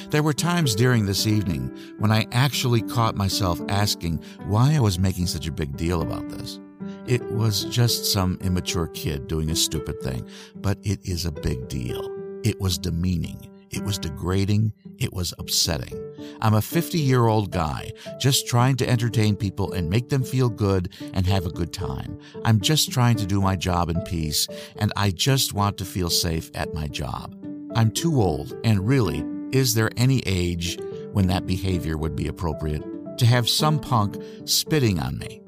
[0.09, 4.99] There were times during this evening when I actually caught myself asking why I was
[4.99, 6.59] making such a big deal about this.
[7.05, 11.67] It was just some immature kid doing a stupid thing, but it is a big
[11.67, 12.07] deal.
[12.43, 13.49] It was demeaning.
[13.71, 14.73] It was degrading.
[14.97, 15.97] It was upsetting.
[16.41, 20.49] I'm a 50 year old guy just trying to entertain people and make them feel
[20.49, 22.19] good and have a good time.
[22.45, 24.47] I'm just trying to do my job in peace,
[24.77, 27.35] and I just want to feel safe at my job.
[27.75, 30.77] I'm too old, and really, is there any age
[31.11, 32.83] when that behavior would be appropriate
[33.17, 35.41] to have some punk spitting on me?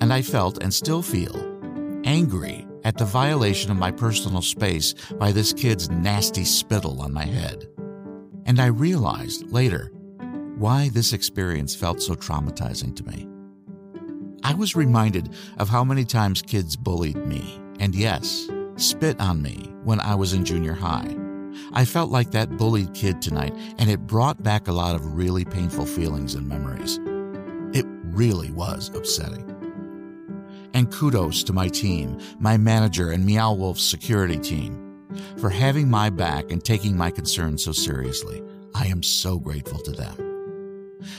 [0.00, 1.36] And I felt and still feel
[2.04, 7.24] angry at the violation of my personal space by this kid's nasty spittle on my
[7.24, 7.66] head.
[8.46, 9.92] And I realized later
[10.56, 13.26] why this experience felt so traumatizing to me.
[14.42, 19.72] I was reminded of how many times kids bullied me, and yes, spit on me
[19.84, 21.16] when I was in junior high.
[21.72, 25.44] I felt like that bullied kid tonight, and it brought back a lot of really
[25.44, 26.98] painful feelings and memories.
[27.72, 29.46] It really was upsetting.
[30.74, 35.06] And kudos to my team, my manager, and Meow Wolf's security team
[35.38, 38.42] for having my back and taking my concerns so seriously.
[38.74, 40.30] I am so grateful to them.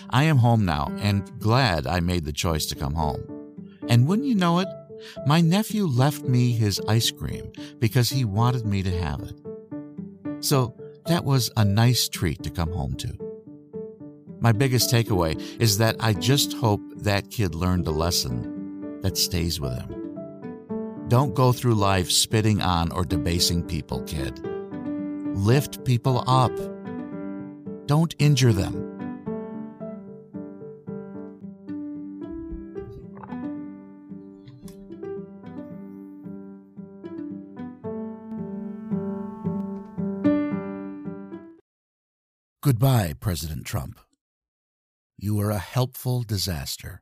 [0.09, 3.23] I am home now and glad I made the choice to come home.
[3.89, 4.67] And wouldn't you know it,
[5.25, 9.40] my nephew left me his ice cream because he wanted me to have it.
[10.41, 10.75] So
[11.05, 13.17] that was a nice treat to come home to.
[14.39, 19.59] My biggest takeaway is that I just hope that kid learned a lesson that stays
[19.59, 21.07] with him.
[21.07, 24.39] Don't go through life spitting on or debasing people, kid.
[25.35, 26.51] Lift people up.
[27.85, 28.90] Don't injure them.
[42.71, 43.99] Goodbye, President Trump.
[45.17, 47.01] You were a helpful disaster.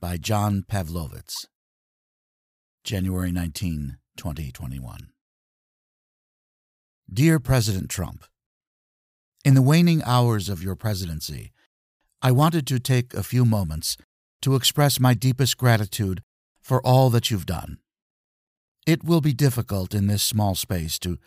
[0.00, 1.44] By John Pavlovitz.
[2.82, 5.10] January 19, 2021.
[7.12, 8.24] Dear President Trump,
[9.44, 11.52] In the waning hours of your presidency,
[12.22, 13.98] I wanted to take a few moments
[14.40, 16.22] to express my deepest gratitude
[16.62, 17.80] for all that you've done.
[18.86, 21.18] It will be difficult in this small space to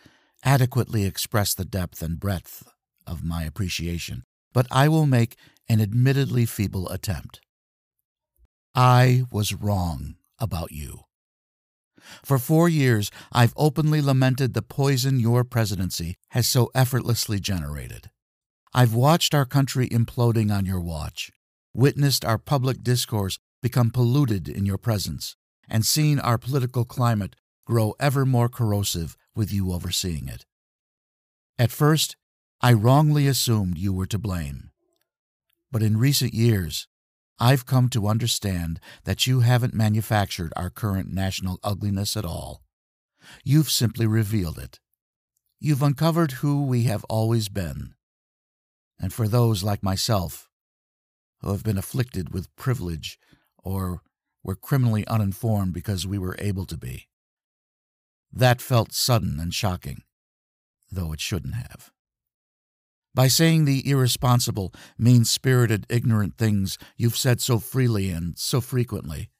[0.42, 2.64] adequately express the depth and breadth
[3.06, 5.36] of my appreciation, but I will make
[5.68, 7.40] an admittedly feeble attempt.
[8.74, 11.00] I was wrong about you.
[12.24, 18.10] For four years, I've openly lamented the poison your presidency has so effortlessly generated.
[18.74, 21.30] I've watched our country imploding on your watch,
[21.74, 25.36] witnessed our public discourse become polluted in your presence,
[25.68, 27.34] and seen our political climate
[27.66, 30.44] grow ever more corrosive with you overseeing it.
[31.58, 32.16] At first,
[32.60, 34.70] I wrongly assumed you were to blame.
[35.70, 36.88] But in recent years,
[37.38, 42.62] I've come to understand that you haven't manufactured our current national ugliness at all.
[43.44, 44.80] You've simply revealed it.
[45.60, 47.94] You've uncovered who we have always been.
[48.98, 50.48] And for those like myself,
[51.42, 53.18] who have been afflicted with privilege
[53.58, 54.00] or
[54.42, 57.08] were criminally uninformed because we were able to be,
[58.32, 60.02] that felt sudden and shocking,
[60.90, 61.92] though it shouldn't have
[63.16, 69.30] by saying the irresponsible, mean spirited, ignorant things you've said so freely and so frequently.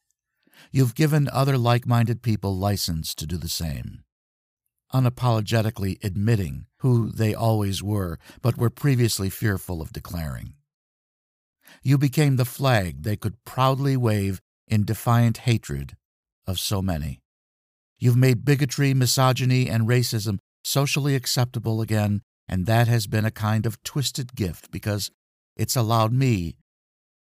[0.73, 4.03] You've given other like minded people license to do the same,
[4.95, 10.55] unapologetically admitting who they always were, but were previously fearful of declaring.
[11.83, 15.97] You became the flag they could proudly wave in defiant hatred
[16.47, 17.21] of so many.
[17.99, 23.67] You've made bigotry, misogyny, and racism socially acceptable again and that has been a kind
[23.67, 25.11] of twisted gift because
[25.57, 26.57] it's allowed me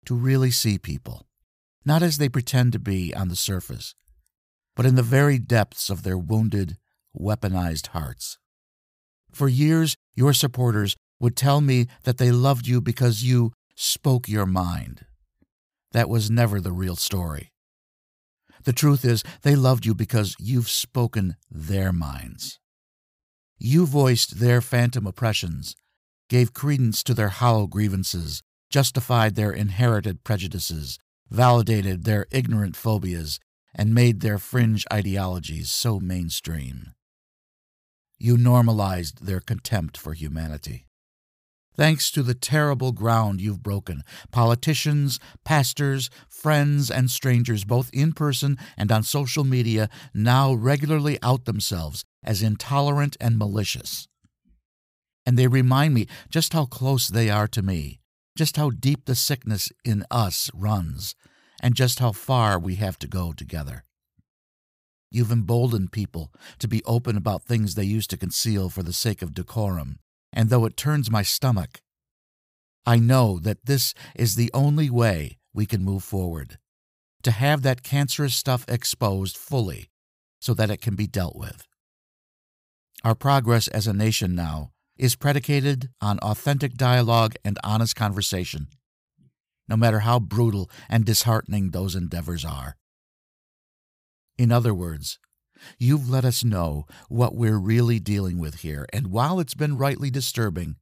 [0.05, 1.25] to really see people,
[1.85, 3.95] not as they pretend to be on the surface,
[4.75, 6.77] but in the very depths of their wounded,
[7.17, 8.37] weaponized hearts.
[9.31, 14.45] For years, your supporters would tell me that they loved you because you spoke your
[14.45, 15.05] mind.
[15.91, 17.51] That was never the real story.
[18.63, 22.59] The truth is, they loved you because you've spoken their minds.
[23.57, 25.75] You voiced their phantom oppressions,
[26.29, 33.39] gave credence to their hollow grievances, justified their inherited prejudices, validated their ignorant phobias,
[33.73, 36.93] and made their fringe ideologies so mainstream.
[38.17, 40.85] You normalized their contempt for humanity.
[41.75, 48.57] Thanks to the terrible ground you've broken, politicians, pastors, friends, and strangers, both in person
[48.77, 54.09] and on social media, now regularly out themselves as intolerant and malicious.
[55.25, 58.01] And they remind me just how close they are to me,
[58.37, 61.15] just how deep the sickness in us runs,
[61.61, 63.85] and just how far we have to go together.
[65.09, 69.21] You've emboldened people to be open about things they used to conceal for the sake
[69.21, 69.99] of decorum
[70.35, 71.81] and though it turns my stomach,
[72.85, 76.59] I know that this is the only way we can move forward
[77.23, 79.89] to have that cancerous stuff exposed fully
[80.39, 81.65] so that it can be dealt with.
[83.05, 88.67] Our progress as a nation now is predicated on authentic dialogue and honest conversation,
[89.69, 92.75] no matter how brutal and disheartening those endeavors are.
[94.37, 95.19] In other words,
[95.77, 100.09] You've let us know what we're really dealing with here, and while it's been rightly
[100.09, 100.75] disturbing,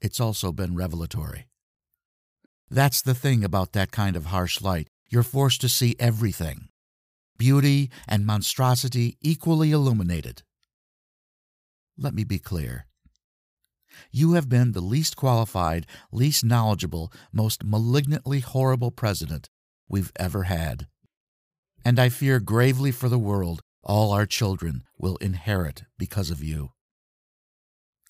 [0.00, 1.48] it's also been revelatory.
[2.70, 4.88] That's the thing about that kind of harsh light.
[5.08, 6.68] You're forced to see everything
[7.38, 10.42] beauty and monstrosity equally illuminated.
[11.96, 12.86] Let me be clear.
[14.10, 19.50] You have been the least qualified, least knowledgeable, most malignantly horrible president
[19.88, 20.86] we've ever had
[21.84, 26.70] and I fear gravely for the world all our children will inherit because of you.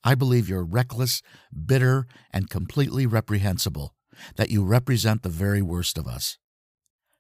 [0.05, 1.23] I believe you're reckless,
[1.65, 3.95] bitter, and completely reprehensible,
[4.37, 6.39] that you represent the very worst of us.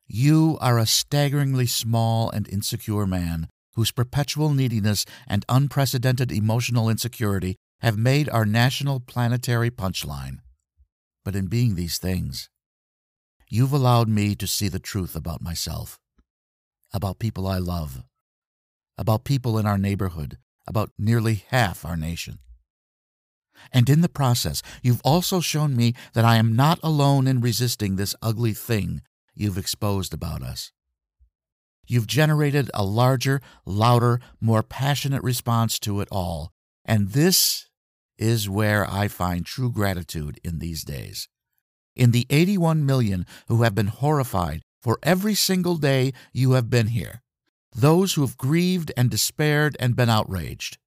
[0.06, 7.56] You are a staggeringly small and insecure man whose perpetual neediness and unprecedented emotional insecurity
[7.80, 10.38] have made our national planetary punchline.
[11.24, 12.48] But in being these things,
[13.48, 15.98] you've allowed me to see the truth about myself,
[16.92, 18.02] about people I love,
[18.98, 22.38] about people in our neighborhood, about nearly half our nation.
[23.72, 27.96] And in the process, you've also shown me that I am not alone in resisting
[27.96, 29.02] this ugly thing
[29.34, 30.72] you've exposed about us.
[31.86, 36.52] You've generated a larger, louder, more passionate response to it all.
[36.84, 37.68] And this
[38.18, 41.28] is where I find true gratitude in these days.
[41.94, 46.88] In the 81 million who have been horrified for every single day you have been
[46.88, 47.20] here,
[47.74, 50.78] those who have grieved and despaired and been outraged,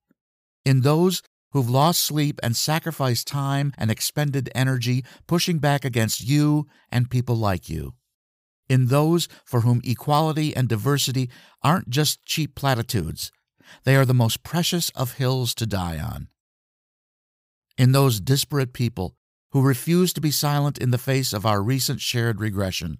[0.64, 1.22] in those
[1.52, 7.36] who've lost sleep and sacrificed time and expended energy pushing back against you and people
[7.36, 7.94] like you
[8.68, 11.30] in those for whom equality and diversity
[11.62, 13.30] aren't just cheap platitudes,
[13.84, 16.28] they are the most precious of hills to die on.
[17.78, 19.16] In those disparate people
[19.50, 22.98] who refuse to be silent in the face of our recent shared regression,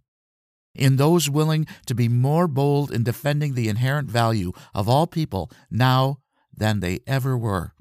[0.74, 5.50] in those willing to be more bold in defending the inherent value of all people
[5.70, 6.18] now
[6.54, 7.72] than they ever were.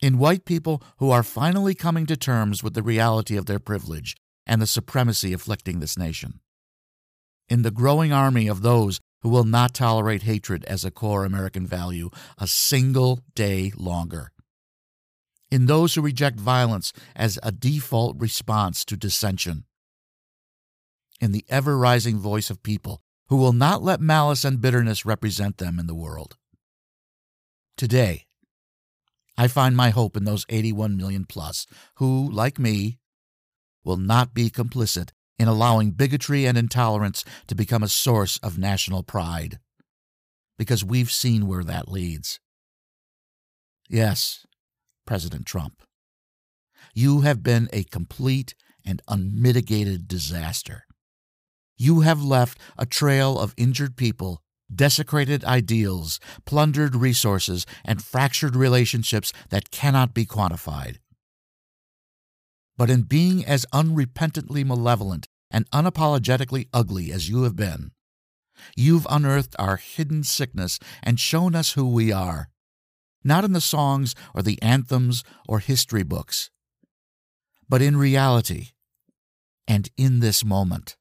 [0.00, 4.16] In white people who are finally coming to terms with the reality of their privilege
[4.48, 6.40] and the supremacy afflicting this nation.
[7.48, 11.66] In the growing army of those who will not tolerate hatred as a core American
[11.66, 14.32] value a single day longer.
[15.50, 19.64] In those who reject violence as a default response to dissension.
[21.20, 25.58] In the ever rising voice of people who will not let malice and bitterness represent
[25.58, 26.36] them in the world.
[27.76, 28.26] Today,
[29.36, 32.97] I find my hope in those 81 million plus who, like me,
[33.88, 39.02] will not be complicit in allowing bigotry and intolerance to become a source of national
[39.02, 39.58] pride.
[40.58, 42.38] Because we've seen where that leads.
[43.88, 44.46] Yes,
[45.06, 45.80] President Trump,
[46.92, 50.84] you have been a complete and unmitigated disaster.
[51.78, 59.32] You have left a trail of injured people, desecrated ideals, plundered resources, and fractured relationships
[59.48, 60.98] that cannot be quantified
[62.78, 67.90] but in being as unrepentantly malevolent and unapologetically ugly as you have been.
[68.76, 72.48] You've unearthed our hidden sickness and shown us who we are,
[73.24, 76.50] not in the songs or the anthems or history books,
[77.68, 78.68] but in reality
[79.66, 80.96] and in this moment.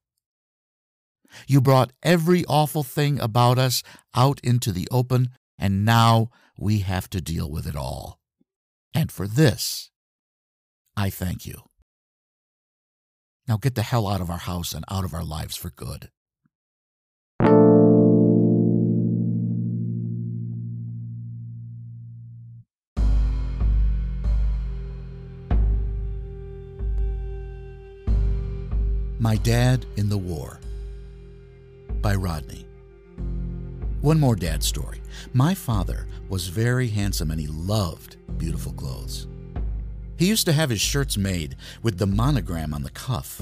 [1.48, 3.84] You brought every awful thing about us
[4.16, 8.20] out into the open, and now we have to deal with it all.
[8.94, 9.92] And for this,
[11.00, 11.62] I thank you.
[13.48, 16.10] Now get the hell out of our house and out of our lives for good.
[29.20, 30.60] My Dad in the War
[32.02, 32.66] by Rodney.
[34.02, 35.02] One more dad story.
[35.34, 39.28] My father was very handsome and he loved beautiful clothes.
[40.18, 43.42] He used to have his shirts made with the monogram on the cuff,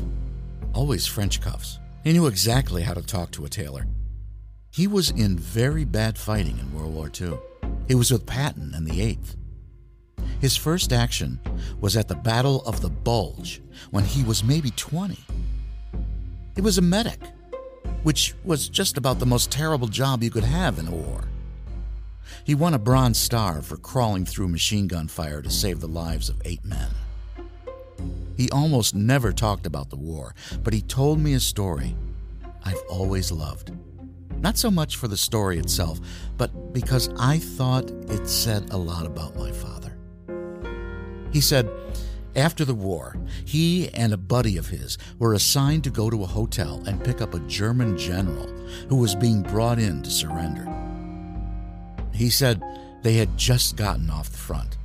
[0.73, 1.79] always French cuffs.
[2.03, 3.87] He knew exactly how to talk to a tailor.
[4.71, 7.39] He was in very bad fighting in World War II.
[7.87, 9.37] He was with Patton and the 8th.
[10.41, 11.39] His first action
[11.79, 13.61] was at the Battle of the Bulge
[13.91, 15.17] when he was maybe 20.
[16.55, 17.21] He was a medic,
[18.03, 21.23] which was just about the most terrible job you could have in a war.
[22.43, 26.29] He won a Bronze Star for crawling through machine gun fire to save the lives
[26.29, 26.89] of eight men.
[28.37, 31.95] He almost never talked about the war, but he told me a story
[32.63, 33.71] I've always loved.
[34.41, 35.99] Not so much for the story itself,
[36.37, 39.97] but because I thought it said a lot about my father.
[41.31, 41.69] He said,
[42.35, 43.15] after the war,
[43.45, 47.21] he and a buddy of his were assigned to go to a hotel and pick
[47.21, 48.47] up a German general
[48.89, 50.65] who was being brought in to surrender.
[52.15, 52.63] He said
[53.01, 54.77] they had just gotten off the front.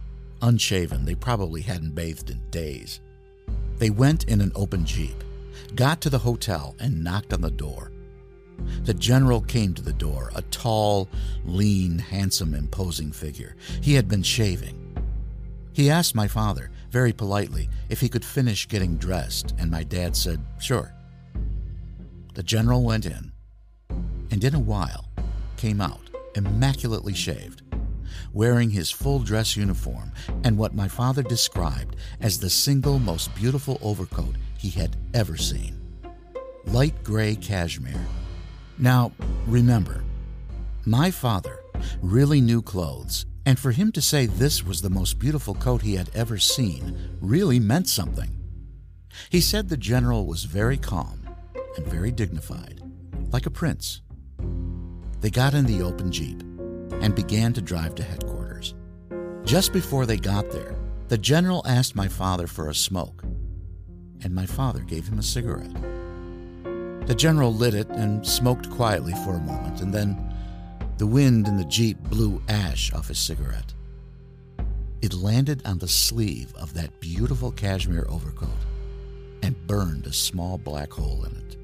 [0.43, 3.01] Unshaven, they probably hadn't bathed in days.
[3.79, 5.23] They went in an open Jeep,
[5.77, 7.93] got to the hotel, and knocked on the door.
[8.83, 11.09] The general came to the door, a tall,
[11.45, 13.55] lean, handsome, imposing figure.
[13.81, 14.77] He had been shaving.
[15.73, 20.17] He asked my father, very politely, if he could finish getting dressed, and my dad
[20.17, 20.93] said, sure.
[22.35, 23.33] The general went in,
[24.31, 25.07] and in a while
[25.57, 27.63] came out immaculately shaved,
[28.33, 30.13] wearing his full dress uniform
[30.45, 35.81] and what my father described as the single most beautiful overcoat he had ever seen
[36.67, 38.07] light gray cashmere.
[38.79, 39.13] Now,
[39.47, 40.05] remember,
[40.85, 41.61] my father
[42.01, 45.95] really knew clothes, and for him to say this was the most beautiful coat he
[45.95, 48.31] had ever seen really meant something.
[49.29, 51.29] He said the general was very calm
[51.77, 52.81] and very dignified,
[53.33, 54.03] like a prince.
[55.21, 56.41] They got in the open Jeep
[57.03, 58.75] and began to drive to headquarters.
[59.45, 60.77] Just before they got there,
[61.09, 63.23] the general asked my father for a smoke,
[64.23, 65.75] and my father gave him a cigarette.
[67.07, 70.17] The general lit it and smoked quietly for a moment, and then
[70.99, 73.75] the wind in the Jeep blew ash off his cigarette.
[75.03, 78.49] It landed on the sleeve of that beautiful cashmere overcoat
[79.43, 81.57] and burned a small black hole in it.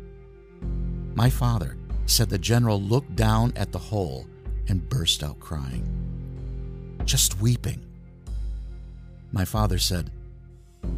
[1.14, 1.76] My father
[2.06, 4.26] said the general looked down at the hole
[4.68, 5.86] and burst out crying,
[7.04, 7.84] just weeping.
[9.32, 10.10] My father said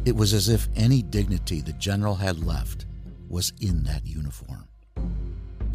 [0.05, 2.85] it was as if any dignity the general had left
[3.27, 4.67] was in that uniform.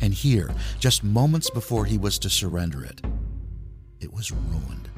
[0.00, 3.00] And here, just moments before he was to surrender it,
[4.00, 4.88] it was ruined.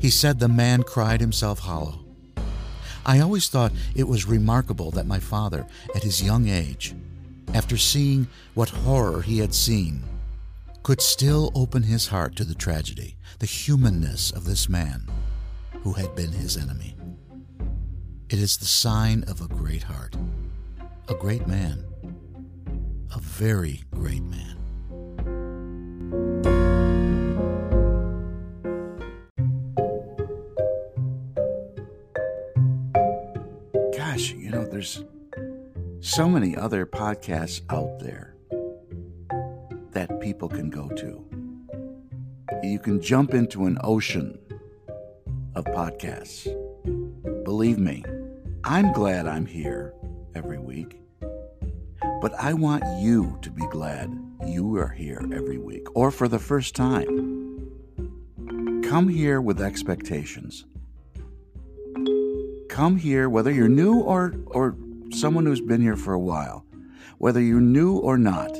[0.00, 2.04] He said the man cried himself hollow.
[3.04, 6.94] I always thought it was remarkable that my father, at his young age,
[7.54, 10.02] after seeing what horror he had seen,
[10.82, 15.02] could still open his heart to the tragedy, the humanness of this man
[15.82, 16.94] who had been his enemy.
[18.28, 20.16] It is the sign of a great heart,
[21.08, 21.84] a great man,
[23.14, 24.56] a very great man.
[33.96, 35.02] Gosh, you know, there's
[36.16, 38.34] so many other podcasts out there
[39.90, 41.22] that people can go to.
[42.62, 44.38] You can jump into an ocean
[45.54, 46.46] of podcasts.
[47.44, 48.02] Believe me,
[48.64, 49.92] I'm glad I'm here
[50.34, 50.98] every week,
[52.22, 54.10] but I want you to be glad
[54.46, 57.68] you are here every week or for the first time.
[58.88, 60.64] Come here with expectations.
[62.70, 64.78] Come here, whether you're new or, or
[65.12, 66.64] someone who's been here for a while,
[67.18, 68.50] whether you're new or not,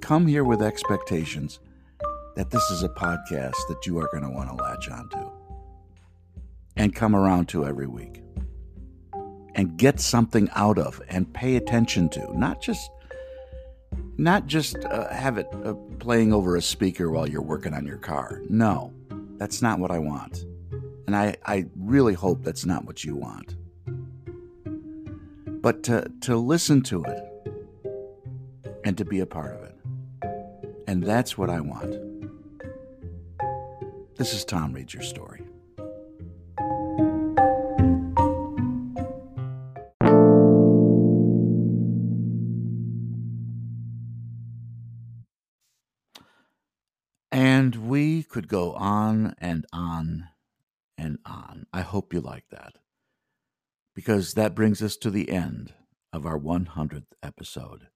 [0.00, 1.60] come here with expectations
[2.36, 5.30] that this is a podcast that you are going to want to latch onto.
[6.76, 8.22] And come around to every week.
[9.54, 12.38] And get something out of and pay attention to.
[12.38, 12.90] Not just
[14.16, 17.98] not just uh, have it uh, playing over a speaker while you're working on your
[17.98, 18.42] car.
[18.48, 18.92] No
[19.38, 20.44] that's not what i want.
[21.06, 23.56] And i, I really hope that's not what you want
[25.68, 27.22] but to, to listen to it
[28.86, 29.76] and to be a part of it
[30.86, 31.94] and that's what i want
[34.16, 35.42] this is tom reads your story
[47.30, 50.28] And we could go on and on
[50.96, 51.66] and on.
[51.74, 52.78] I hope you like that.
[53.98, 55.74] Because that brings us to the end
[56.12, 57.88] of our 100th episode.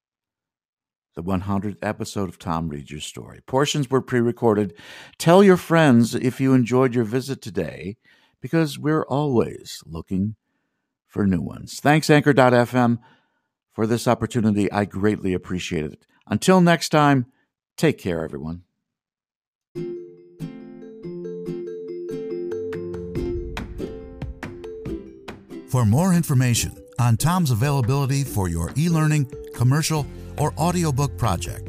[1.15, 3.39] The 100th episode of Tom Reads Your Story.
[3.47, 4.75] Portions were pre recorded.
[5.17, 7.99] Tell your friends if you enjoyed your visit today,
[8.41, 10.35] because we're always looking
[11.07, 11.79] for new ones.
[11.81, 12.99] Thanks, Anchor.fm,
[13.73, 14.73] for this opportunity.
[14.73, 16.05] I greatly appreciate it.
[16.27, 17.27] Until next time,
[17.77, 18.63] take care, everyone.
[25.73, 30.07] For more information on Tom's availability for your e learning, commercial,
[30.37, 31.67] or audiobook project,